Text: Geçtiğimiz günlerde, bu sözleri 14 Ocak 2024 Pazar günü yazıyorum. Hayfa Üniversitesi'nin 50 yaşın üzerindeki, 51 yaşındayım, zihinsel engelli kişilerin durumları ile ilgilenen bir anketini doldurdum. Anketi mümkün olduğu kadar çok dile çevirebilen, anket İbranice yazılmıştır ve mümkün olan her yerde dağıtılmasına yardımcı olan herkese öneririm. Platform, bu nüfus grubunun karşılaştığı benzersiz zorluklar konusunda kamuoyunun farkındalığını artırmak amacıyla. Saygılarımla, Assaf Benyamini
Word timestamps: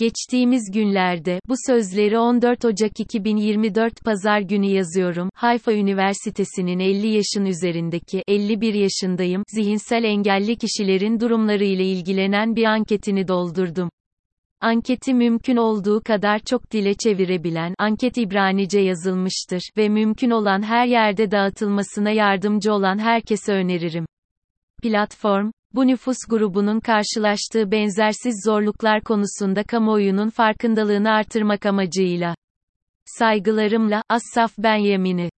Geçtiğimiz 0.00 0.70
günlerde, 0.70 1.40
bu 1.48 1.54
sözleri 1.66 2.18
14 2.18 2.64
Ocak 2.64 3.00
2024 3.00 4.04
Pazar 4.04 4.40
günü 4.40 4.66
yazıyorum. 4.66 5.30
Hayfa 5.34 5.72
Üniversitesi'nin 5.72 6.78
50 6.78 7.06
yaşın 7.06 7.44
üzerindeki, 7.44 8.22
51 8.28 8.74
yaşındayım, 8.74 9.42
zihinsel 9.48 10.04
engelli 10.04 10.56
kişilerin 10.56 11.20
durumları 11.20 11.64
ile 11.64 11.84
ilgilenen 11.84 12.56
bir 12.56 12.64
anketini 12.64 13.28
doldurdum. 13.28 13.90
Anketi 14.60 15.14
mümkün 15.14 15.56
olduğu 15.56 16.02
kadar 16.02 16.38
çok 16.38 16.70
dile 16.70 16.94
çevirebilen, 16.94 17.74
anket 17.78 18.18
İbranice 18.18 18.80
yazılmıştır 18.80 19.62
ve 19.76 19.88
mümkün 19.88 20.30
olan 20.30 20.62
her 20.62 20.86
yerde 20.86 21.30
dağıtılmasına 21.30 22.10
yardımcı 22.10 22.72
olan 22.72 22.98
herkese 22.98 23.52
öneririm. 23.52 24.06
Platform, 24.82 25.50
bu 25.74 25.86
nüfus 25.86 26.16
grubunun 26.28 26.80
karşılaştığı 26.80 27.70
benzersiz 27.70 28.42
zorluklar 28.46 29.00
konusunda 29.00 29.64
kamuoyunun 29.64 30.30
farkındalığını 30.30 31.10
artırmak 31.10 31.66
amacıyla. 31.66 32.34
Saygılarımla, 33.04 34.02
Assaf 34.08 34.58
Benyamini 34.58 35.30